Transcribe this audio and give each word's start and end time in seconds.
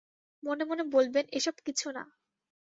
মনেমনে 0.43 0.83
বলবেন, 0.93 1.25
এসব 1.31 1.55
কিছু 1.65 1.87
না। 1.91 2.03